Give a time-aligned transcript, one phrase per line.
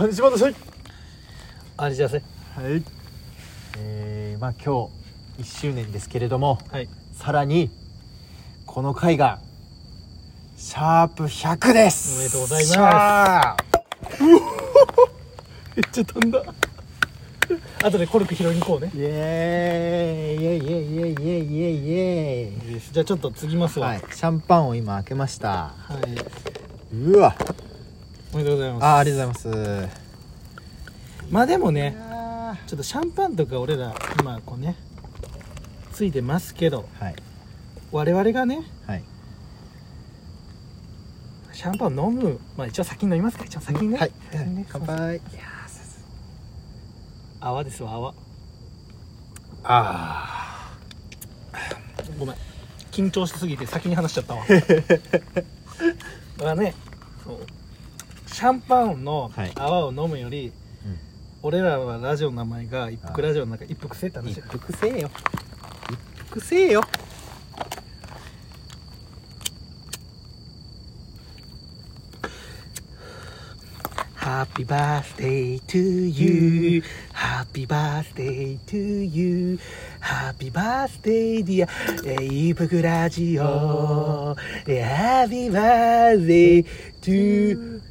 [0.00, 0.54] 半島のせい
[1.76, 2.22] あれじゃせは
[2.62, 2.82] い。
[3.76, 4.88] えー、まあ今
[5.36, 7.68] 日1周年ですけれども、はい、さらに
[8.64, 9.40] この回が
[10.56, 12.16] シャープ100です。
[12.16, 13.56] おめでとうございま
[14.16, 14.24] す。
[14.24, 14.38] うおめ
[15.86, 16.44] っちゃ飛んだ。
[17.84, 18.90] あとでコルク拾いに行こうね。
[18.94, 20.42] イエーイ。
[20.42, 20.60] イエイ。
[20.60, 20.94] イエイ。
[20.94, 21.44] イエイ。
[21.44, 21.92] イエイイ。
[21.92, 25.74] エイじゃあちょっと次ぎますわ、はい、シャンパンを今開けました。
[25.76, 25.98] は
[26.90, 26.96] い。
[26.96, 27.36] うわ。
[28.32, 28.84] おめでとうございます。
[28.84, 29.52] あありがとうござい
[29.82, 30.00] ます。
[31.30, 31.96] まあでもね
[32.66, 34.76] ちょっとシャンパンとか俺ら今こうね
[35.92, 37.14] ついてますけど、はい、
[37.92, 39.04] 我々がね、はい、
[41.52, 43.44] シャンパン飲むまあ一応先に飲みますか。
[43.44, 44.12] 一応先にね、はい、い、
[44.68, 45.16] 乾杯。
[45.16, 45.50] いや
[47.40, 48.14] 泡ですわ泡。
[49.64, 50.76] あ
[52.18, 52.36] ごめん。
[52.92, 54.44] 緊張しすぎて先に話しちゃったわ。
[56.38, 56.74] まあね
[57.24, 57.38] そう。
[58.32, 60.54] シャンパンの泡を飲むより、はいうん、
[61.42, 65.10] 俺らはラジオの名前が一服ラジオの中一服せえって話一服せえよ。
[65.90, 66.82] 一服せえよ。
[74.14, 79.58] Happy birthday to you happy birthday to you
[79.98, 83.42] ハッピーバースデーディアイプグラジオ。
[83.42, 87.89] ハッピーバースデートゥユー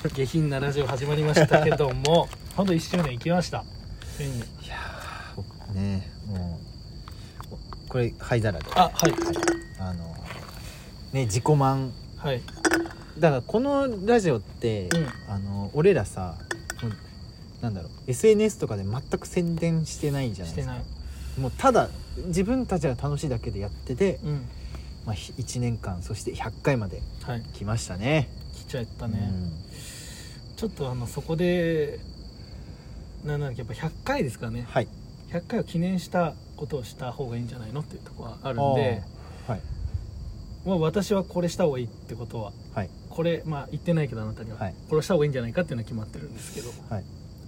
[0.14, 3.64] 下品なラジオ始まりましたけども ほんと1周年いきました。
[4.16, 4.38] ついに。
[4.38, 4.76] いや
[5.74, 6.58] ねも
[7.52, 8.64] うこれ灰皿で。
[8.74, 9.20] あはい、はい、
[9.78, 10.16] あの
[11.12, 11.92] ね自己満。
[12.16, 12.40] はい。
[13.18, 16.36] だからこのラジオって、うん、あの俺らさ
[17.60, 20.78] なんだろう SNS とかで全く宣伝してないじゃないですか。
[21.38, 21.90] もうただ
[22.28, 24.48] 自分たちが楽しいだけでやってて、うん、
[25.04, 27.02] まあ、1年間そして100回まで
[27.52, 29.52] 来ましたね、はい、来ちゃったね、うん。
[30.60, 32.00] ちょっとあのそこで
[33.24, 34.88] なんだっけやっぱ100回ですかね、はい、
[35.30, 39.02] 100回を記念したことをした方がいいんじゃないのっていうとこはあるんで、
[39.48, 39.60] はい、
[40.66, 47.04] まあ、私はこれした方がいいってことは、はい、これ、まあ、言ってないけどあなたには、はい、これした方がいいんじゃないかっていうのは決まってるんですけど、はい、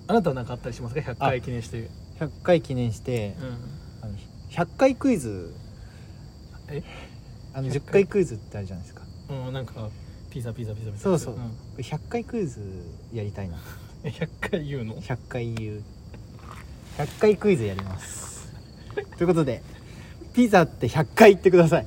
[0.07, 1.91] あなたは何かあったりしますか？100回記念して。
[2.19, 4.17] 100回記念して、うん、あの
[4.49, 5.53] 100回クイズ。
[6.71, 6.83] え？
[7.53, 9.03] あの10回クイズってあるじゃないですか。
[9.29, 9.91] うんなんか
[10.33, 11.03] ピザピザピザピザ。
[11.03, 11.43] そうそう、うん、
[11.77, 12.61] 100回クイズ
[13.13, 13.59] やりたいな。
[14.03, 15.83] え100回言うの？100回言う。
[16.97, 18.51] 100回クイズやります。
[19.19, 19.63] ということで
[20.33, 21.87] ピザって100回言ってください。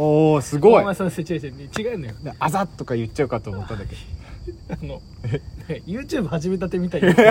[0.00, 0.82] おおすごい。
[0.82, 2.14] お前それ違う違う違うのよ。
[2.38, 4.00] あざとか言っちゃうかと思ったんだけど。
[4.72, 5.02] あの
[5.86, 7.22] YouTube 始めたてみたいに い100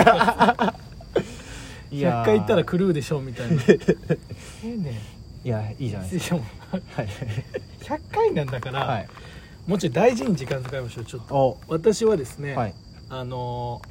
[2.00, 2.24] やー。
[2.24, 3.60] 回行ったら狂うでしょみたいな。
[3.66, 3.78] え
[4.64, 4.76] え。
[4.76, 5.00] ね
[5.44, 6.10] いやいいじゃない。
[6.10, 6.42] ですかは
[7.02, 7.08] い。
[7.80, 9.08] 100回なんだから、はい。
[9.66, 11.34] もうちょい大事に時間使いましょうちょっと。
[11.34, 11.58] お。
[11.66, 12.74] 私はですね、はい。
[13.08, 13.82] あの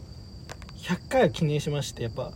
[0.78, 2.32] ー、100回を記念しましてやっぱ。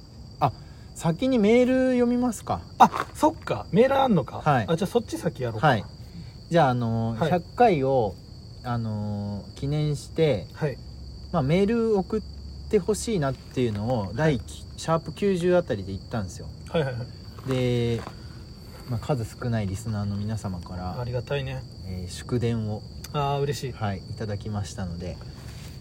[0.96, 2.62] 先にメール読みますか。
[2.78, 3.66] あそっか。
[3.72, 4.66] メールあんのか、はい。
[4.68, 5.68] あじゃあそっち先やろうか。
[5.68, 5.84] はい
[6.54, 7.32] じゃああのーはい。
[7.32, 8.14] 100回を
[8.64, 10.78] あのー記念してはい。
[11.32, 12.22] まあメール送っ
[12.70, 16.46] てほしいなっていうのを第きシャープ90あたりで言ったんですよ。
[16.70, 17.00] はいはいは
[17.48, 17.50] い。
[17.50, 18.02] で、
[18.88, 21.64] まあ、数少ないリスナーの皆様からありがたいね。
[21.88, 22.84] えー祝電を、
[23.14, 23.72] ああ嬉しい。
[23.72, 25.18] はい、いただきましたので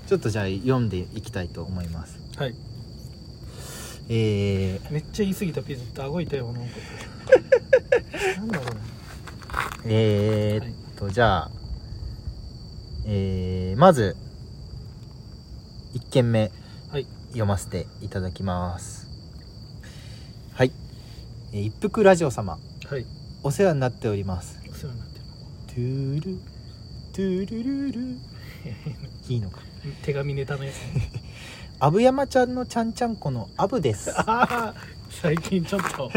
[0.06, 2.18] ちょっとじゃあ読んでいきたいと思います。
[2.38, 2.54] はい。
[4.08, 6.70] えーめっちゃ言い過ぎたピザって顎痛いよなんか。
[8.40, 9.01] なんだろう
[9.84, 11.50] えーっと、じゃあ、
[13.06, 14.16] えーまず
[15.94, 16.50] 1件目
[16.90, 17.06] はい。
[17.28, 19.08] 読ませていただきます。
[20.54, 20.72] はい。
[21.52, 22.58] えー一服ラジオ様。
[22.88, 23.06] はい。
[23.42, 24.58] お世話になっております。
[24.70, 25.24] お世話になってる
[25.68, 26.38] トゥール
[27.12, 28.00] トゥルルル
[29.28, 29.60] いいのか。
[30.02, 31.10] 手紙ネタのやつね。
[31.80, 34.14] アブヤマちゃんのちゃんちゃんこのアブです。
[35.10, 36.10] 最近ちょっと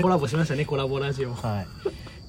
[0.00, 1.34] コラボしましたねコラボラジオ。
[1.34, 1.66] はい、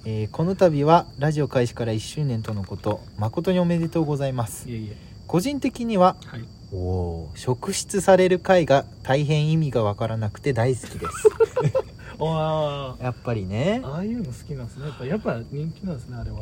[0.06, 4.68] えーこの度はラジオ開始から1周年とのこと誠におめでとうございます。
[4.70, 4.96] いえいえ。
[5.28, 6.46] 個人的にははい。
[6.74, 11.30] おおー職質される回が大変意味がわからなくて大好きです。
[12.20, 13.82] あやっぱりね。
[13.84, 14.86] あ、ああいうの好きなんですね。
[14.86, 16.40] やっぱやっぱ人気なんですねあれは。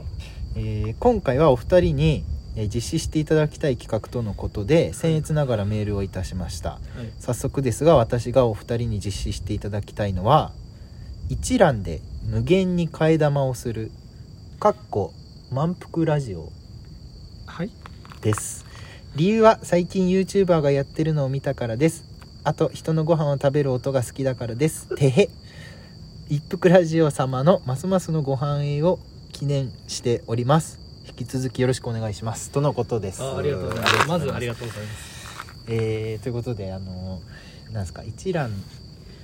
[0.55, 2.23] えー今回はお二人に、
[2.55, 6.71] えー実施していただきたい企画とのことで僭越ながらメールをいたしました。
[6.71, 6.79] はい。
[7.19, 10.53] 早速ですが私がお二人に実施していただきたいのは
[11.29, 13.91] 一覧で無限に替え玉をする
[14.59, 15.13] かっこ
[15.51, 16.51] 満腹ラジオ。
[17.47, 17.71] はい。
[18.21, 18.67] です。
[19.15, 22.03] 理由は最近 YouTuber がやってるのを見たからです。
[22.43, 24.95] あと人のご飯を食べる音が好きだからです。
[24.95, 25.29] てへ。
[26.29, 28.99] 一服ラジオ様のますますのご繁栄を
[29.31, 30.79] 記念しております。
[31.07, 32.51] 引き続きよろしくお願いします。
[32.51, 33.23] とのことです。
[33.23, 34.07] あありがとうございます。
[34.07, 35.65] まずありがとうございます。
[35.67, 37.21] えーということであの
[37.71, 38.51] なんですか一覧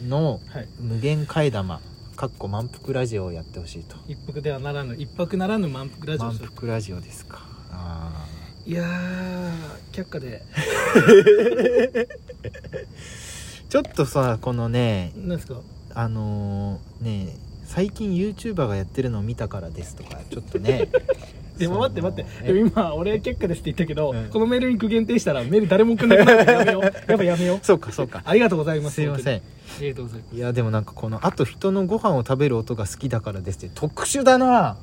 [0.07, 0.67] のはい。
[0.79, 1.79] 無限替え玉
[2.15, 3.97] かっこ満腹ラジオをやってほしいと。
[4.07, 7.41] 一服ではならぬ一泊ならぬ満腹ラジオ満腹ラジオですか。
[7.71, 8.25] あ
[8.65, 9.51] いやー
[9.91, 10.43] 却下で。
[10.95, 12.07] ー
[13.69, 15.59] ちょっとさこのねなんですか？
[15.93, 17.35] あのーね
[17.65, 20.87] 最近 YouTuber がやってるのを見たからですとかちょっとね
[21.57, 26.83] でも待って待ってでも今俺却下ですって言ったけど、うんこのメールに区限定したらメール誰もくんなくなるから やめよう。
[26.83, 27.59] やっぱやめよう。
[27.61, 28.21] そうかそうか。
[28.25, 29.37] ありがとうございますすいません。
[29.37, 29.41] あ
[29.81, 34.77] りがとうございまいやでもなんかこのあと人のご飯を食べる音が好きだからですって特殊だな。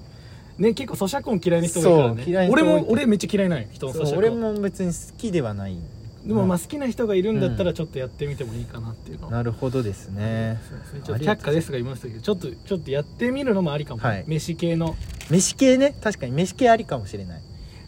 [0.57, 2.23] すね結構咀嚼音嫌いな人がいるからね。
[2.23, 4.17] そう嫌いな人俺も俺めっちゃ嫌いない人の咀嚼音。
[4.19, 5.77] 俺も別に好きではない
[6.25, 10.61] でもまあ好きな人がいるんだったらちょっとやってみてもいいかなっていうのは、なるほどですね。
[10.69, 11.01] そうですね。
[11.05, 14.25] ちょっと却下ですが言いましたけどちょっとちょっとやってみるのもありかも、はい。
[14.29, 14.95] 飯系の。
[15.31, 15.97] 飯系ね？
[16.01, 16.33] 確かに。
[16.33, 17.43] 飯系ありかもしれない。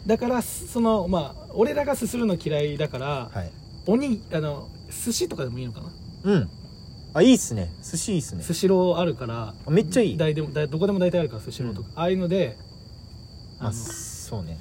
[0.05, 3.51] だからそのまあ俺らがすするの嫌いだから、はい。
[3.87, 5.89] おにあの寿司とかでもいいのかな？
[6.23, 6.49] うん。
[7.13, 7.71] あいいっすね。
[7.81, 8.43] 寿司いいっすね。
[8.43, 10.17] スシローあるからあめっちゃいい。
[10.17, 12.57] 大でも大どこでも大体あるからスシローとか、ああいうので
[13.59, 14.59] あまあのそうね。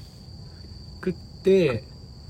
[1.04, 1.82] 食って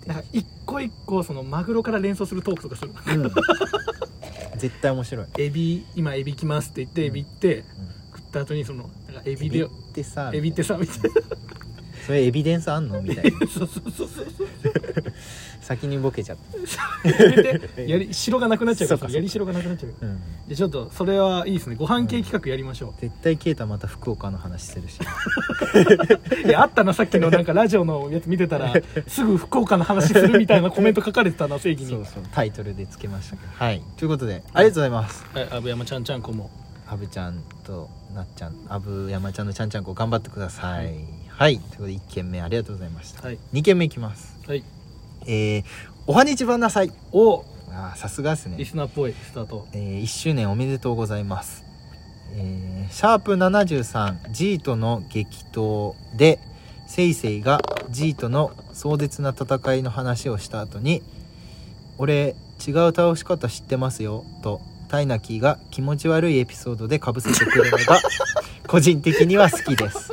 [0.06, 2.90] なんか一個一個そのマグロから連想するトークとかする。
[2.90, 3.32] うん。
[4.58, 7.64] 絶対面白い、エビ今エビ来ますって言ってエビって、うん。
[8.16, 11.10] 食った後にそのなんかエエビでってさエビってさみたいな
[12.06, 13.38] それエビデンスあんのみたいな。
[13.48, 14.26] そうそうそうそう
[15.60, 16.36] 先にボケちゃっ
[17.04, 21.76] やめてやり城がなくなっちゃうからやり城がなくなっちゃうた、うん、でちょっとそれはいいですね。
[21.76, 24.98] ご飯系企画やりましょ絶対ケイタまた福岡の話してるし。
[26.44, 28.74] う、 いやあったなさっきのなんかラジオのやつ見てたら
[29.06, 31.90] すぐ福岡の話するみたいなコメント書かれてたな正義に。
[31.90, 32.22] そうそう。
[32.32, 33.52] タイトルでつけましたけど。
[33.54, 33.82] はい。
[33.96, 35.24] ということでありがとうございます。
[35.32, 35.48] はい。
[35.50, 36.50] 阿部山ちゃんちゃんこも。
[36.86, 40.86] アブちゃんとなっちゃんアブ山ちゃんのちゃんちゃんこ頑張ってください。
[40.86, 40.92] は
[41.36, 41.54] はい。
[41.54, 43.38] い、ということで1件目ありがとうございました、はい。
[43.52, 44.38] 2件目いきます。
[44.46, 44.62] はい。
[45.26, 45.64] えー、
[46.06, 46.92] おはにちばんなさい。
[47.12, 47.44] お。
[47.70, 48.56] あーさすがですね。
[48.56, 49.66] リスナーっぽいスタート。
[49.72, 51.64] えー1周年おめでとうございます、
[52.32, 56.38] えーシャープ 73G との激闘で
[56.86, 57.60] セイセイが
[57.90, 61.02] G との壮絶な戦いの話をした後に
[61.98, 62.36] 「俺
[62.66, 68.00] 違う倒し方知ってますよ」とタイナキーが気持ち悪いエピソードでかぶせてくるのが
[68.68, 70.12] 個人的には好きです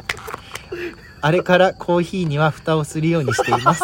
[1.22, 3.84] あれからコーヒーには蓋をするようにしています。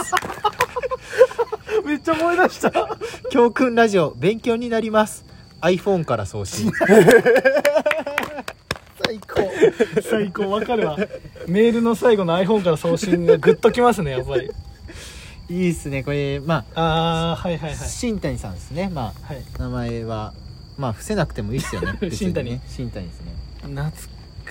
[1.86, 2.98] めっちゃ思い出した。
[3.30, 5.24] 教訓ラジオ勉強になります。
[5.62, 6.72] iPhone から送信。
[9.06, 9.52] 最高。
[10.02, 10.50] 最高。
[10.50, 10.98] わかるわ。
[11.48, 14.50] メールの最後の iPhone から送信がグッときますねやっぱり。
[15.50, 16.04] いいっすね。
[16.04, 17.78] これまあああはいはいはい。
[17.78, 18.90] 新谷さんですね。
[18.90, 19.38] まはい。
[19.58, 20.34] あ名前は
[20.78, 21.98] まあ伏せなくてもいいっすよね。
[22.12, 22.52] 新谷。
[22.52, 22.62] ね。
[22.68, 23.32] 新谷ですね。
[23.64, 23.92] 懐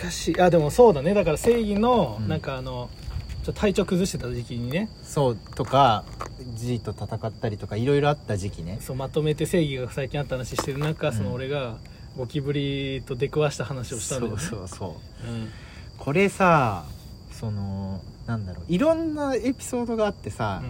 [0.01, 0.41] かしい。
[0.41, 1.15] あでもそうだね。
[1.15, 2.29] だから正義のうん。
[2.29, 2.91] なんかあの、
[3.45, 4.89] ちょ体調崩してた時期にね。
[5.03, 6.05] そうとか
[6.55, 8.79] G と戦ったりとかいろいろあった時期ね。
[8.81, 11.15] そうまとめて正義が最近あった話してる中、うん。
[11.15, 11.77] その俺が
[12.17, 14.41] ゴキブリと出くわした話をしたんだよね。
[14.41, 14.87] そうそうそ
[15.25, 15.29] う。
[15.29, 15.49] うん。
[15.99, 16.85] これさ
[17.31, 18.65] そのなんだろう。
[18.69, 20.63] いろんなエピソードがあってさ、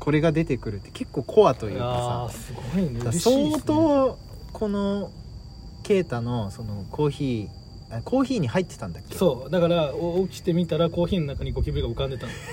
[0.00, 3.12] これが出てくるって結構コアとうん、いいうやかさーすごいね。
[3.12, 4.18] 相当
[4.52, 5.12] この
[5.84, 7.59] ケイタのそのコーヒーあ
[8.04, 9.16] コーヒーに入ってたんだっけ？
[9.16, 9.50] そう。
[9.50, 12.32] だからお起きてみたらコーヒーの中にゴキブリが浮かんでたの。
[12.32, 12.44] だか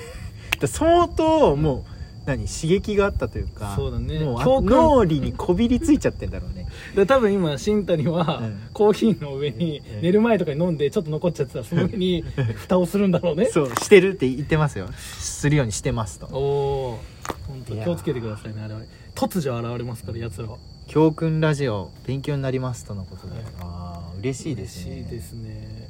[0.62, 1.84] ら相当もう
[2.26, 4.20] 何刺激があったというかそうだね。
[4.20, 6.68] もう脳裏にこびりついちゃってんだろうね。
[6.96, 8.60] で多分今新谷は、うん。
[8.74, 10.02] コーヒーの上にうん。
[10.02, 12.24] 寝る前とかに飲んでちょっと残っちゃってたらその上に
[12.56, 13.46] 蓋をするんだろうね。
[13.46, 14.88] そうしてるって言ってますよ。
[14.92, 16.28] するようにしてますと。
[16.32, 17.00] おお
[17.48, 18.82] 本当気をつけてくださいねあれは。
[19.16, 20.58] 突如現れますから奴らは。
[20.88, 23.44] 教訓ラジオ勉強になりますとのことで、はい。
[23.60, 23.97] ああ
[24.28, 24.92] 嬉嬉しいですね。
[24.92, 25.90] 嬉しいですね。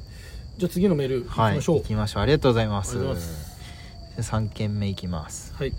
[0.58, 1.78] じゃあ次のメールいきはいましょう。
[1.78, 2.22] 行きましょう。
[2.22, 2.90] ありがとうございます。
[2.90, 5.54] ありがとうございま3件目いきます。
[5.54, 5.72] はい。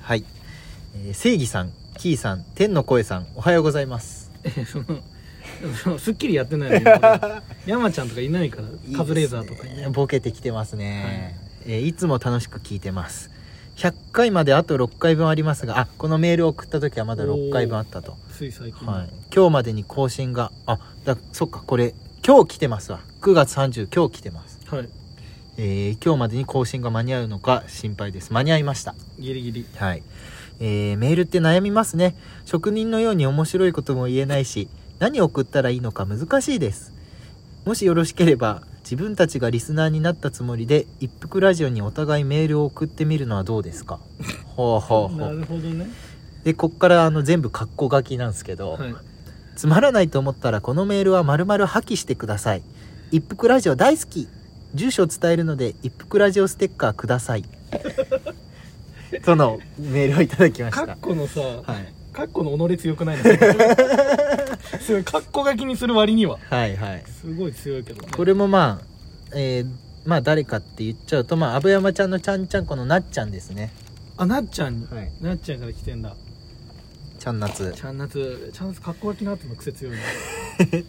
[0.00, 0.24] はい、
[0.96, 4.30] えー正義さんキーさん天の声さんおはようございます。
[4.44, 4.84] えその
[5.82, 13.30] そのすっきりやってないの今 山ちゃんとかいないからカズレーザーとかにねボケてきてますね、えーいつも楽しく聞いてます
[13.76, 18.16] 100回まであと6回分ありますがあこのメールを送った時はまだ6回分あったと。
[18.32, 21.94] つい最近はい、今日までに更新があだそっかこれ
[22.26, 23.00] 今日来てますわ。
[23.20, 24.60] 9月30今日来てます。
[24.66, 24.88] はい。
[25.56, 28.32] えー今日までに更新が間に合うのか心配です。
[28.32, 28.94] 間に合いました。
[29.18, 29.66] ギリギリ。
[29.76, 30.02] はい、
[30.60, 32.16] えーメールって悩みますね。
[32.44, 36.92] 職人のように面白いことも言えないし何を送ったらいいのか難しいです。
[37.64, 43.98] もしよろしければ自分たちがリスナーになったつもりで一服ラジオにお互いメールを送ってみるのはどうですか？
[44.44, 45.86] ほうほうほなうるほどね。
[46.44, 48.94] でこっからあの全部カッコ書きなんですけど、はい。
[49.56, 52.62] つまらないと思ったらこのメールは丸々破棄してください。
[53.10, 54.28] 一服ラジオ大好き。
[54.74, 57.44] 住所を伝えるので一服ラジオステッカーください。
[59.24, 61.92] とのメールをいただきましカたッコのさ、はい。
[62.12, 63.22] カッコの己強くないの？
[64.84, 66.38] すごいカッコ書きにする割には。
[66.50, 67.04] はいはい。
[67.06, 68.08] すごい強いけどね。
[68.14, 68.86] これもまあ
[69.34, 73.72] えーまあ誰かって言っちゃうとまあ阿部山ちゃんのちゃんちゃんこのなっちゃんですね。
[74.16, 75.10] あなっちゃんに、はい。
[75.22, 76.14] なっちゃんから来てんだ
[77.24, 80.02] ちゃん夏ちゃんなつちゃんなつカッコ書きの後の癖強いね。
[80.60, 80.84] だい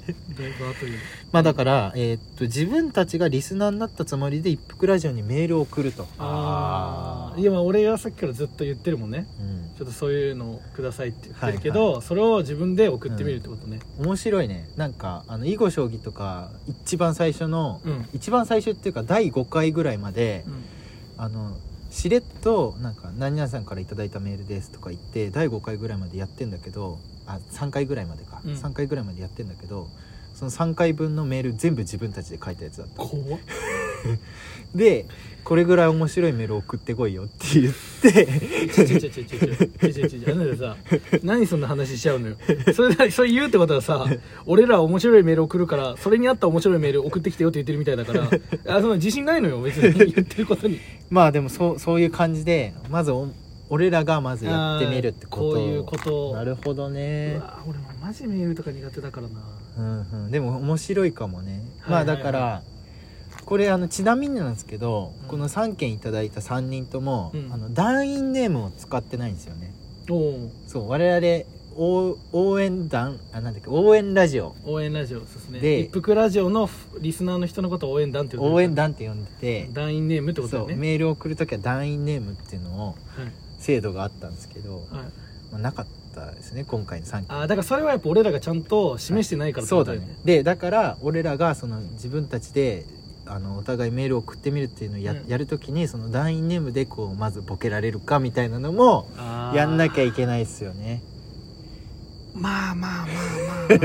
[0.60, 0.92] ぶ後に
[1.32, 6.06] まあだから、えーっと自分たちがリスナーになったつもりで一服ラジオにメールを送ると。
[6.18, 9.28] ああいやまあ俺がさっきからずっと言ってるもんね。
[9.40, 9.70] うん。
[9.78, 13.80] ちょっとそういうのをくださいって言ってるけど、それを自分で送ってみるってことね。
[13.98, 14.68] 面白いね。
[14.76, 20.44] なんかあの囲碁将棋とか一番最初の、うん、一番最初っていうか第5回ぐらいまで、
[21.18, 21.56] あの
[21.96, 28.52] しれっとなんか「何々さんから頂いたメールです」とか言って第5回ぐらいまでやってんだけどあ3回ぐらいまでか、うん。
[28.52, 29.88] 3回ぐらいまでやってんだけど
[30.36, 32.96] その3回分のメール全部自分たちで書いたやつだった。
[32.96, 33.40] 怖っ
[34.76, 35.06] で
[35.44, 38.26] これぐらい面白いメール送ってこいよって言って。
[38.74, 40.76] ちょちょちょちょちょちょちょちょちょちょあなたさ
[41.24, 42.36] 何そんな話しちゃうのよ
[42.74, 44.06] それそれ言うってことはさ
[44.46, 50.80] 俺ら面白いメール送るからそれに合った面白いメール送ってきてよって言ってるみたいだからあその自信ないのよ別に言ってることに
[51.10, 53.28] まあでもそうそういう感じでまずお
[53.70, 59.40] 俺らがまずやってみるってことこういうことなるほどうねわ俺もマジメールとか苦手だからな
[59.78, 62.64] うんうん、でも面白いかもね、まあはいはいはいだから
[63.46, 65.28] これあのちなみになんですけど、うん。
[65.28, 67.54] この3件いただいた3人とも、うん。
[67.54, 69.74] あの団員ネームを使ってないんですよね。
[70.10, 71.46] おおそう我々
[71.78, 74.56] 応応援団あなんだっけ応援ラジオ。
[74.66, 75.60] 応援ラジオそうですね。
[75.60, 76.70] で一服ラジオの
[77.02, 78.56] リスナーの人のことを応援団って呼んでる。
[78.56, 80.76] 応援団って呼んでて、団員ネームってことだよね。
[80.76, 82.96] メールを送る時は団員ネームっていうのをはい。
[83.60, 84.84] 制度があったんですけど、はい。
[85.52, 87.26] まあ、なかったですね今回の3件。
[87.30, 90.18] あーだからそれはやっぱ俺らがちゃんと示してないからそうだね。
[90.24, 92.86] でだから俺らがその自分たちで
[93.28, 95.28] あのお互いメールを送ってみるっていうのをや,、うん。
[95.28, 99.08] やるときにその団員ネームでこうまずボケられるかみたいなのも
[99.54, 101.02] やんなきゃいけないですよね。
[102.34, 103.76] まあまあまあまあま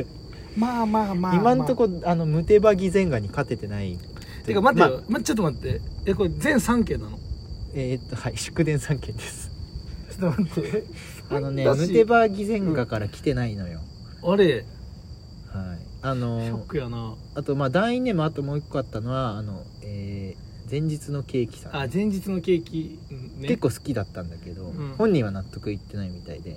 [0.00, 0.04] あ。
[0.58, 3.96] まあまあ、まあ、今んとこあのムテバギゼンガに勝ててない。
[4.44, 5.80] てか待ってよ、ままちょっと待って。
[6.06, 7.18] えこれ全3件なの？
[7.74, 9.50] えーっとはい祝電3件です。
[10.18, 10.84] ちょっと待って。
[11.30, 13.80] あのねムテバギゼンガから来てないのよ、
[14.24, 14.64] あれ？
[15.52, 17.14] はいあショッのクやな。
[17.34, 21.76] あとまあ団員ネームあともう一個あったのはあの、えー前日のケーキさん。
[21.76, 24.94] あ前日のケーキ、うんね、結構好きだったんだけど、ん。
[24.98, 26.56] 本人は納得いってないみたいで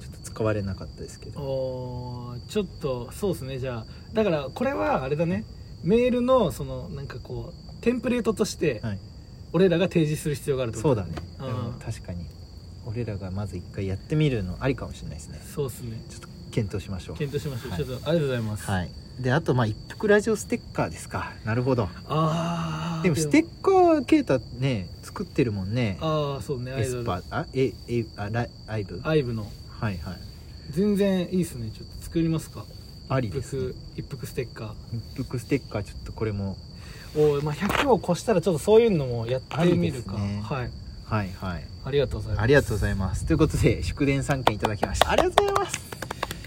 [0.00, 1.38] ちょっと使われなかったですけど。
[1.40, 3.58] おーちょっとそうですね。
[3.58, 5.44] じゃあだからこれはあれだね。
[5.84, 8.98] メールのそのなんかこうテンプレートとしてはい。
[9.52, 11.66] 俺らが提示する必要があるってことそうだね、うん。
[11.66, 12.24] うん確かに
[12.86, 15.38] 俺らがまず一回やってみるのありかもしれないですね。
[15.44, 16.02] そうですね。
[16.08, 17.16] ちょっと検討しましょう。
[17.16, 17.84] 検討しましょう、はい。
[17.84, 18.90] ちょっとありがとうございます、はい。
[19.20, 21.32] であとまあ一服ラジオステッカーですか。
[21.44, 21.88] なるほど。
[22.08, 25.98] ああでもステッカーケータね作ってるもんね。
[26.00, 26.72] ああそうね。
[26.72, 29.00] アエスパーあええあラアイブ？
[29.02, 29.50] アイブの。
[29.80, 30.16] はいはい。
[30.70, 31.70] 全然いいですね。
[31.74, 32.64] ちょっと作りますか。
[33.08, 34.74] ありです、ね、一服ステッカ
[35.16, 36.56] 一服ステッカーちょっとこれも。
[37.14, 40.40] ーおいまあ100を越したらちょっとそういうのもやってみるか、ね。
[40.42, 40.70] はい。
[41.04, 41.64] はいはい。
[41.84, 42.42] ありがとうございます。
[42.42, 43.26] ありがとうございます。
[43.26, 45.10] ということで祝電3件いただきました。
[45.10, 45.91] ありがとうございます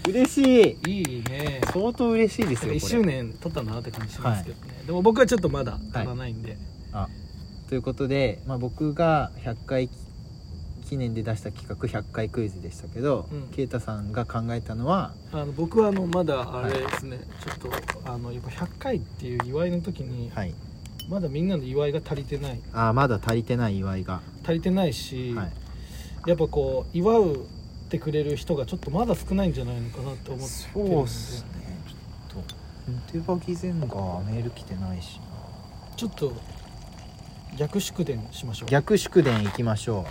[0.06, 0.90] 嬉しい。
[0.90, 1.60] いいね。
[1.72, 2.74] 相当嬉しいですよこれ。
[2.76, 6.56] 1周年経ったなって感じしますけどね、でも僕はちょっとまだ足らないんで、
[6.92, 7.08] あ
[7.68, 9.90] ということで、まあ、僕が100回
[10.88, 13.48] 記念で出した企画100回クイズでしたけどうん。
[13.48, 15.12] 啓太、さんが考えたのは？
[15.32, 20.54] あの僕はあのまだあれですね、ちょっとあのやっぱ100回っていう祝いの時にはい。
[21.08, 22.60] まだみんなの祝いが足りてない。
[22.72, 25.52] あまだ足りてない祝いが、足りてないし、はい、
[26.26, 27.46] やっぱこう祝う
[27.86, 31.48] ってくれる人がちょっとまだ少ないんじゃないのかなって思ってそうっすね。
[32.28, 32.54] ちょっと
[33.12, 35.20] 手羽ギゼンガーメール来てないし
[35.96, 36.32] ちょっと
[37.56, 38.68] 逆祝電しましょう。
[38.68, 40.04] 逆祝電行きましょ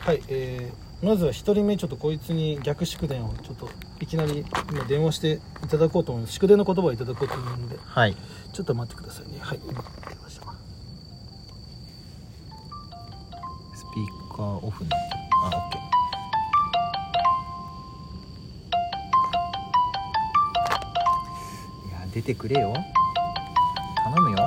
[0.00, 3.68] はいえー、まずは一人目ちょっとこいつに逆祝電をちょっと
[4.00, 7.74] いきなり今電話していただこうと思います祝電の言葉をいただこうと思うので。
[7.74, 8.16] うはい。
[8.52, 9.38] ちょっと待ってくださいね。
[9.40, 10.46] はい今出ました
[13.76, 14.90] スピーカーオフに
[15.42, 15.75] あオッケー
[22.16, 22.72] 出てくれよ。
[24.02, 24.38] 頼むよ。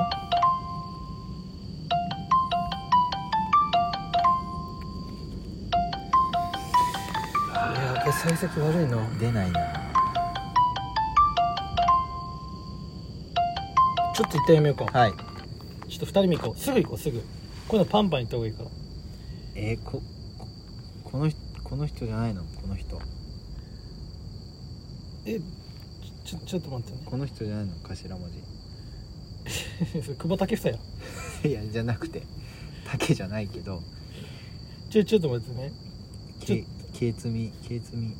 [8.02, 9.08] いや幸先悪いな。
[9.20, 9.60] 出ないな。
[14.16, 15.12] ちょっと一旦やめようか、はい。
[15.12, 16.60] ちょっと二人目行こう。
[16.60, 17.20] すぐ行こうすぐ。
[17.20, 17.24] こ
[17.76, 18.70] ういうのパンパン行った方がいいから。
[19.54, 20.02] えー、こ
[21.04, 22.42] ここの人この人じゃないの？
[22.42, 23.00] この人。
[25.24, 25.38] え
[26.30, 27.02] ちょちょっと待ってね。
[27.06, 28.38] この人じゃないの頭文字。
[30.14, 31.58] 久保建英や。
[31.62, 32.22] いやじゃなくて。
[32.86, 33.82] 竹じゃないけど。
[34.90, 35.72] ちょちょっと待ってね。
[36.38, 38.14] けけつみけつみ。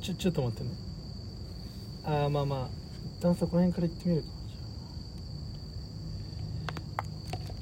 [0.00, 0.70] ちょちょっと待ってね。
[2.04, 2.68] ああまあまあ。
[3.18, 4.28] 一旦そこら辺から行ってみるか。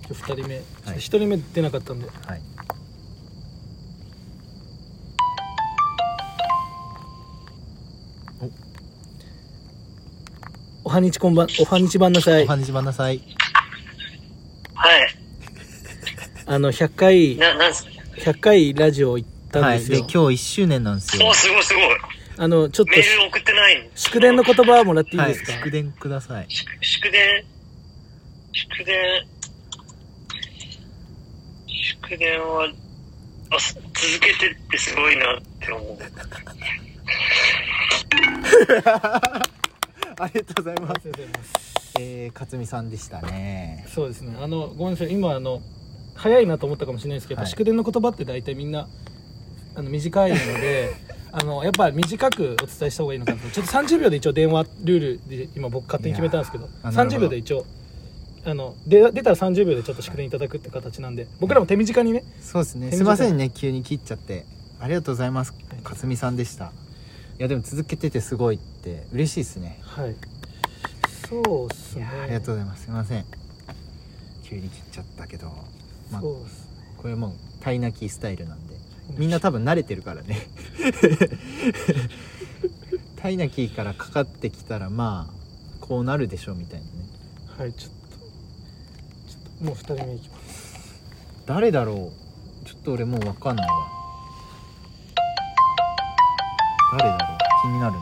[0.03, 0.65] じゃあ2人目、はい。
[0.99, 2.07] 1人目出なかったんで。
[2.07, 2.54] はい
[10.95, 12.45] はにちこんばんおはにちばんなさい。
[12.45, 13.21] お話しばんなさい。
[14.75, 15.15] はい。
[16.47, 21.27] あの100回な、なんすか？100回ラジオ行ったんはいですよ、で今日1周年なんですよ。
[21.27, 21.85] お、すごいすごい。
[22.37, 26.47] あのちょっとメール送ってない祝電の言葉もらっていいはいですか、祝電ください。
[26.49, 27.45] 祝祝電？
[28.53, 29.27] 祝電？
[31.67, 32.69] 祝電は、
[33.51, 35.99] あ、す続けてってすごいなって思う。
[40.19, 40.91] ありがとうございます。
[40.91, 41.75] ありがとうございます。
[42.01, 43.87] えー、勝美さんでしたね。
[43.89, 44.37] そうですね。
[44.41, 45.13] あのごめんなさい。
[45.13, 45.61] 今あの
[46.15, 47.51] 早いなと思ったかもしれないですけど、はい。
[47.51, 48.89] 祝電の言葉って大体みんな
[49.75, 50.91] あの短いので
[51.33, 53.49] あのやっぱ短くお伝えした方がいいのかなと。
[53.51, 57.19] ちょっと30秒で一応電話ルールで今僕勝手に決めたんですけどいやーあなるほど。
[57.19, 57.67] 30秒で一応
[58.47, 62.93] あの出出たら30秒でちょっと祝電いただくって形なんで僕らも手短にねそうですね。
[62.93, 63.51] すいませんね。
[63.51, 64.45] 急に切っちゃって。
[64.81, 65.53] ありがとうございます。
[65.53, 65.83] い。
[65.83, 66.67] 勝美さんでした。
[66.67, 66.84] い
[67.39, 69.81] やでも続けててすごいって嬉しいですね。
[69.83, 70.15] はい。
[71.29, 72.05] そうっすね。
[72.05, 72.85] ありがとうございます。
[72.85, 73.25] すいません。
[74.45, 75.47] 急に切っちゃったけど。
[76.11, 76.69] まあそうっすね。
[76.97, 78.75] これもうタイナキースタイルなんで。
[79.19, 80.49] みんな多分慣れてるからね。
[83.17, 85.35] タイナキーからかかってきたらまあ
[85.81, 86.93] こうなるでしょうみたいなね。
[87.59, 91.03] はいちょっとちょっともう2人目いきます。
[91.47, 92.13] 誰だろ
[92.65, 92.67] う？
[92.67, 94.04] ちょっと俺もう分かんないわ
[96.97, 97.39] 誰だろう？
[97.63, 97.99] 気になるな。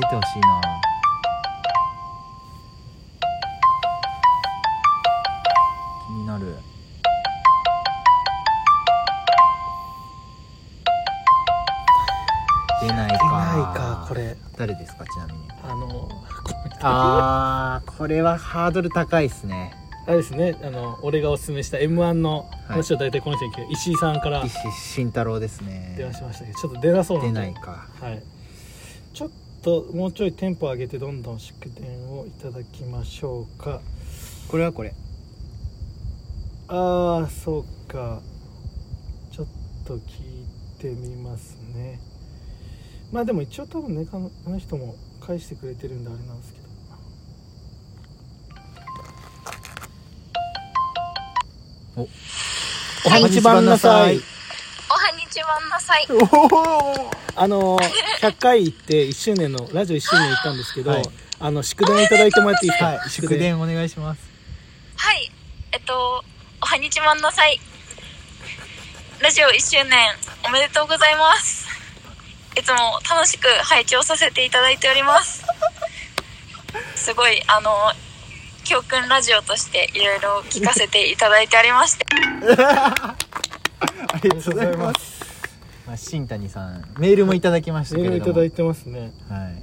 [0.00, 0.60] 出てほしいな。
[6.06, 6.56] 気になる。
[12.80, 13.16] 出ないない
[13.76, 14.34] かこれ。
[14.56, 15.46] 誰ですかちなみに。
[15.62, 16.08] あの
[16.80, 19.75] あーこれはハードル高いっすね
[20.06, 25.94] あれですねあの俺がおすすめした m 1の話を大体この人に聞いて、石井さんから石慎太郎ですね。
[25.96, 27.88] 電話しましたけどちょっと出なそうなん出でないか。
[28.00, 28.22] はい。
[29.12, 29.30] ちょっ
[29.62, 33.80] ともうちょいテンポ上げてどんどん祝電をいただきましょうか。
[34.46, 34.94] これはこれ。
[36.68, 38.20] ああそうか。
[39.32, 39.46] ちょっ
[39.84, 40.46] と聞い
[40.78, 41.98] てみますね。
[43.12, 46.65] まあでも一応多分ねあのあの人も返してくれてるんであれなんですけど
[51.96, 54.20] おおはにちばんなさい
[54.88, 56.06] おはにちはんなさい。
[57.34, 57.78] あの
[58.20, 61.02] 100 回行って1周年のラジオ1周年行ったんですけど、はい
[61.38, 64.20] あの祝電いただいてもらっていいですか、はい祝電お願いします
[64.96, 65.30] はい。
[65.72, 66.24] えっと、
[66.62, 67.60] おはにちはんなさい。
[69.20, 69.98] ラジオ1周年
[70.46, 71.66] おめでとうございます。
[72.56, 75.44] いつも楽しく拝聴させていただいております。
[76.94, 77.92] すごい、あの、
[78.68, 82.04] 教訓ラジオとしていろいろ聞かせていただいておりまして。
[82.58, 83.16] あ
[84.24, 85.24] りがとうございます。
[85.86, 88.24] まあ、新谷さんメールもいただきましたメけれども。
[88.24, 89.12] ールいただいてますね。
[89.28, 89.62] はい。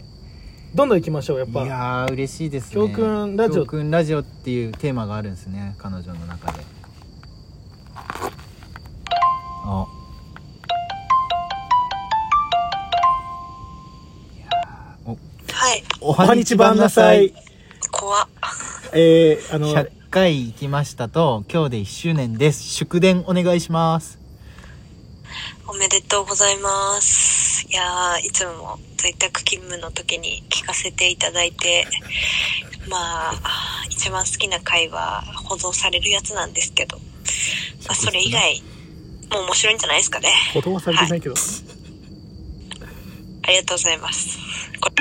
[0.73, 1.63] どんどん行きましょうやっぱ。
[1.63, 2.75] いやー嬉しいですね。
[2.75, 3.63] 教訓ラジオ。
[3.63, 6.63] 教訓ラジオっていうテーマがあるんですね彼女の中で。
[9.65, 9.85] あ。
[15.05, 15.09] お。
[15.09, 15.15] は
[15.75, 15.83] い。
[15.99, 16.11] お。
[16.11, 17.42] おはにちばんなさい。
[18.95, 22.61] えー、あの100回行きましたと今日で1周年です。
[22.63, 24.19] 祝電お願いします。
[25.67, 27.65] おめでとうございます。
[27.67, 31.87] いやーいつも在宅勤務の時に聞かせていただいて
[32.87, 33.33] まあ
[33.89, 38.61] 一番好きな回は保存されるやつなんですけど、まあ、それ以外
[39.31, 40.29] もう面白いんじゃないですかね。
[40.53, 41.35] 歩道はされてないけど、
[43.41, 44.37] ありがとうございます。
[44.79, 44.91] こ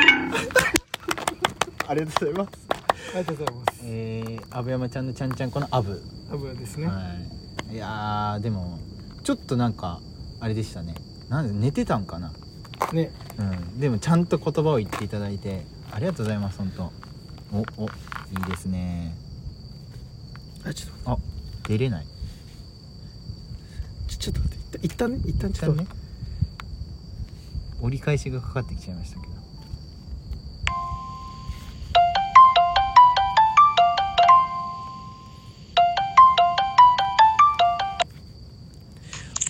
[1.88, 2.72] ありがとうございます
[3.14, 3.80] ありがとうございます。
[3.84, 6.02] えー、アブヤマちゃんのちゃんちゃんこのアブ。
[6.32, 7.02] アブですね、は
[7.70, 7.74] い。
[7.74, 8.78] いやーでも
[9.22, 10.00] ちょっとなんか
[10.40, 10.94] あれでしたね。
[11.28, 12.32] なんで寝てたんかな。
[12.94, 13.10] ね。
[13.38, 13.78] うん。
[13.80, 16.84] でもちゃんと言葉を言っていただいてありがとうございます本当。
[17.52, 17.90] おおい
[18.46, 19.14] いですね。
[20.64, 21.18] あちょっとあ
[21.68, 22.06] 出れない。
[24.08, 24.78] ちょちょっと待って。
[24.86, 25.84] 一旦ね一旦ちょっと、
[27.82, 29.31] 折り返しがかかってきちゃいましたけど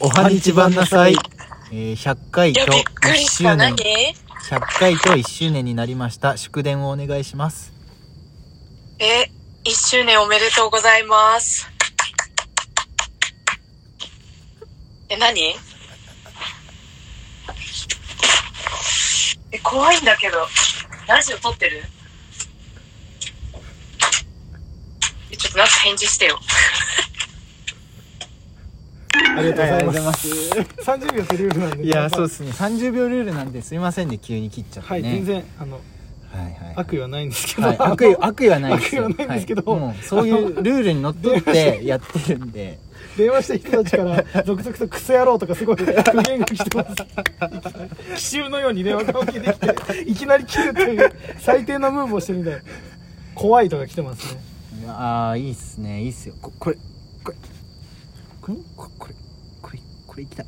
[0.04, 1.14] おはにちばんなさい、
[1.70, 3.52] えー、100回といやびっく1りした。
[3.52, 3.56] 周年。
[3.56, 6.36] 何？100回と1周年になりました。
[6.36, 7.72] 祝電をお願いします。
[8.98, 9.30] え
[9.62, 11.70] 1周年おめでとうございます。
[15.08, 15.40] え何？
[19.52, 20.48] え怖いんだけど。
[21.06, 21.84] ラジオ撮ってる？
[25.30, 26.40] えちょっとなんか返事してよ
[29.36, 30.28] ありがとうございまます。
[30.28, 32.50] す30秒ってルールなんでいやそううですね。
[32.50, 34.18] 30秒ルールなんですいませんね。
[34.18, 35.80] 急に切っちゃってねはい全然あの
[36.32, 38.96] はいはい悪意はないんですけど、はい、悪意悪意はないです。
[38.96, 39.62] よ悪意はないんですけど。
[39.62, 42.78] はいそういうルールにのっとってやってるんで。
[43.16, 45.94] 電話した人たちから続々とクソ野郎とかすごい苦言
[46.38, 46.96] が来てます。
[48.16, 52.62] 奇襲のように電話が起きてきていきなり切るという最低なムーブをしてるみたい
[53.34, 54.40] 怖いとか来てますね。
[54.88, 56.02] あーいいっすね。
[56.02, 56.34] いいっすよ。
[56.40, 56.76] ここれ
[57.22, 57.36] これ。
[58.40, 59.14] これここれ
[60.12, 60.46] これいきたい。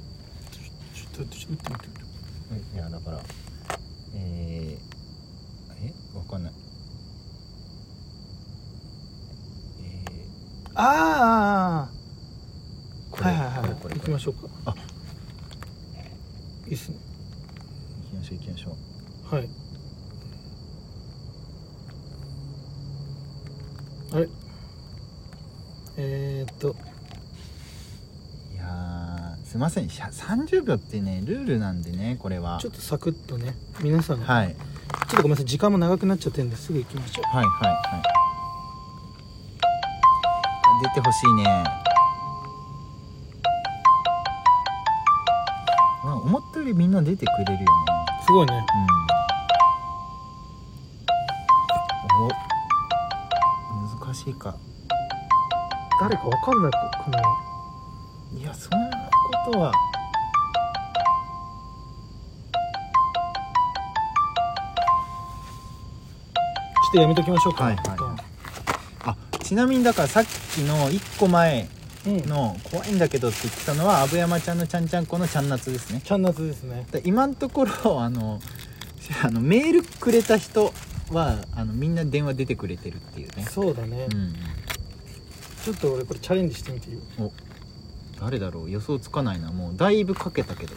[0.92, 1.98] ちょっとちょっと待って。
[2.50, 3.20] 待っていやだから
[4.14, 6.53] えー、えわかんない。
[9.85, 10.05] え
[10.74, 13.77] あー、これあはいはいはい。
[13.81, 13.94] これこれ。
[13.94, 14.48] 行きましょうか。
[14.66, 14.74] あ。
[16.66, 16.98] いいっすね。
[18.12, 18.77] 行きましょう行きましょ
[19.33, 19.35] う。
[19.35, 19.48] はい。
[24.12, 24.29] あれ
[25.96, 26.77] えー、っと
[29.54, 29.88] すいません。
[29.88, 32.58] しゃ30秒ってねルールなんでねこれは。
[32.60, 34.48] ちょっとサクッとね皆さん、はい。
[34.48, 34.58] ちょっ
[35.10, 35.44] とごめんなさい。
[35.44, 37.36] 時間も長くなっちゃってるんですぐ行きましょう。
[37.36, 38.02] はいはいはい。
[40.82, 41.44] 出てほしいね。
[46.02, 47.66] まあ思ったよりみんな出てくれるよね。
[48.26, 48.66] すごいね。
[52.12, 52.18] う
[53.78, 53.94] ん。
[54.02, 54.04] お。
[54.04, 54.56] 難しいか。
[56.00, 56.78] 誰かわかんないか
[57.12, 57.22] な。
[57.22, 57.53] こ
[59.44, 59.72] とは。
[59.72, 67.87] ちょっとやめときましょうか、はいはい。
[69.04, 71.68] あちなみにだからさっきの1個前
[72.07, 72.28] うん。
[72.28, 76.02] の怖いんだけどって言ってたのは阿部山ちゃんのちゃんちゃんこのちゃん夏ですね。
[76.04, 76.87] ちゃん夏ですね。
[76.90, 78.40] だ今のところあの
[79.22, 80.72] あのメールくれた人
[81.11, 83.46] はあのみんな電話出てくれてるっていうね。
[83.50, 84.35] そうだね、うん。
[85.64, 86.98] ちょっと俺これチャレンジしてみていい？
[87.18, 87.33] お
[88.20, 89.50] 誰だろう予想つかないな。
[89.53, 90.74] もうだいぶかけたけど。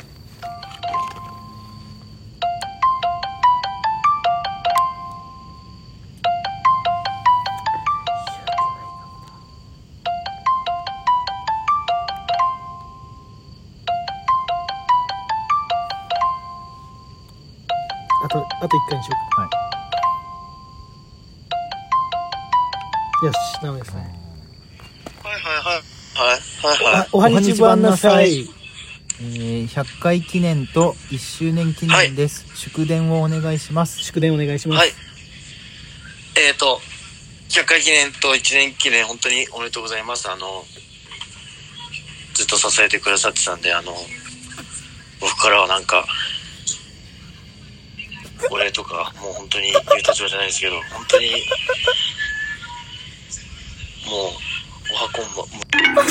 [18.24, 19.42] あとあと1回にしようか。
[19.42, 19.48] は
[23.24, 23.26] い。
[23.26, 24.20] よしダメですね。
[25.24, 25.87] はいはいはい。
[26.18, 27.02] はいはいはい。
[27.02, 28.50] あおはにちばんなさい
[29.20, 34.90] えー、100回記念と1周年記念です、祝電をお願いします祝電お願いします、はい。
[36.36, 36.80] えっ、ー、と、
[37.50, 40.30] 100回記念と1年記念、本当におめでとうございます。
[40.30, 40.64] あの、
[42.36, 43.96] ずっと支えてくださってたんで、あの、
[45.20, 46.06] 僕からはなんか、
[48.52, 51.32] お礼とか、もう本当に言う立場じゃないですけど、本当に、
[54.06, 54.57] もう、
[54.92, 56.08] おはこんば、も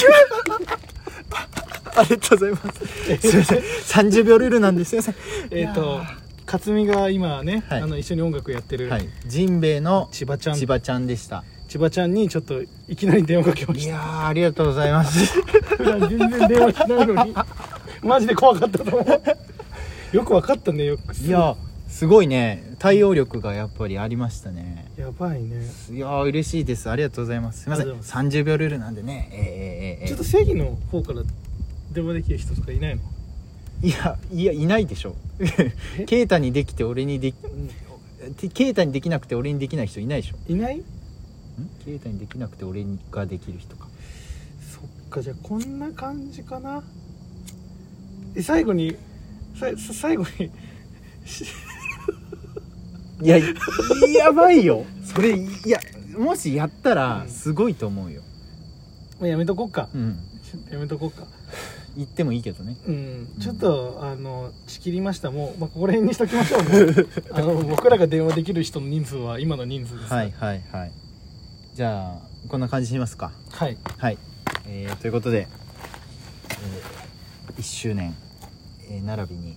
[1.96, 3.28] ありがとうございます。
[3.28, 3.58] すいません。
[3.58, 4.94] 30秒ルールなんです。
[4.94, 5.14] いません。
[5.50, 6.02] えっ、と
[6.44, 7.82] 克実が今ね、はい。
[7.82, 9.08] あの一緒に音楽やってるはい。
[9.26, 10.56] ジンベエの千葉ちゃん。
[10.56, 11.42] 千葉ちゃんでした。
[11.68, 13.86] 千葉ちゃんにちょっといきなり電話かけました。
[13.86, 15.40] いやーありがとうございます。
[15.76, 17.34] 普 段全然電話しないのに。
[18.02, 19.00] マジで怖かったと思
[20.12, 20.16] う。
[20.16, 21.14] よくわかったねよく。
[21.14, 21.56] いや
[21.88, 22.74] すごいね。
[22.78, 24.90] 対応力がやっぱりありましたね。
[24.96, 25.62] やばいね。
[25.90, 26.90] いやー嬉しいです。
[26.90, 27.62] ありがとうございます。
[27.62, 27.82] すいません。
[27.82, 29.28] ありがとうござい30秒ルールなんでね。
[29.32, 31.22] えー、えーちょっと正義の方から
[31.92, 33.02] 電話できる人とかいないの？
[33.82, 35.14] いやいやいないでしょ。
[36.06, 40.36] ケイタにできて俺にできケイタにできなくて俺にできない人いないでしょ。
[40.48, 40.78] いない？
[40.78, 40.84] ん？
[41.84, 43.88] ケイタにできなくて俺ができる人か。
[44.60, 46.82] そっかじゃあこんな感じかな？
[48.34, 48.96] え最後に
[49.58, 50.50] ささ最後に
[53.22, 54.84] いややばいよ。
[55.04, 55.80] それいや
[56.16, 58.22] もしやったらすごいと思うよ。
[59.20, 59.88] もうやめとこっか。
[59.94, 60.18] うん。
[60.70, 61.26] やめとこっか。
[61.96, 62.76] 言ってもいいけどね。
[62.86, 63.28] うん。
[63.40, 65.30] ちょっとあの仕切りました。
[65.30, 66.62] もう、まあ、ここら辺にしときましょう。
[66.62, 67.08] もう。
[67.32, 70.92] あの僕らが電話できる人の人数は今の人数ですはいはいはい。
[71.74, 73.32] じゃあこんな感じにしますか。
[73.50, 73.78] はい。
[73.96, 74.18] はい、
[74.66, 75.48] えーということで、
[76.50, 78.14] え1周年、
[78.90, 79.56] えー並びに、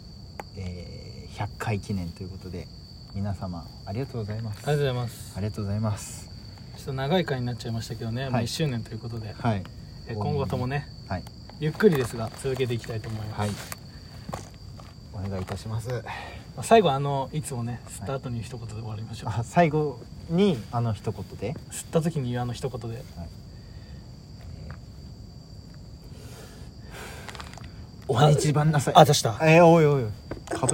[0.57, 2.67] えー100回記念ということで
[3.15, 4.59] 皆様ありがとうございます。
[4.59, 5.33] ありがとうございます。
[5.35, 6.29] ありがとうございます。
[6.77, 9.63] ちょっと長い回になっちゃいましたけどね、もうはい1周年ということで、はい。
[10.07, 11.23] え今後ともねはい。
[11.59, 13.49] ゆっくりですが続けていきたいと思います、はい。
[15.13, 15.89] お願いいたします。
[15.89, 16.03] ま
[16.57, 21.55] あ最後あのいつもね吸った後に一言で終わりましょう、あ最後にあの一言で？
[21.71, 23.03] 吸った時に言うあの一言で。
[28.07, 28.93] おはにちばんなさい。
[28.95, 29.37] あ出した。
[29.41, 30.03] えー、おいおい
[30.49, 30.67] かぶ